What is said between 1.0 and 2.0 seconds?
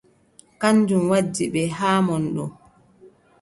waddi ɓe haa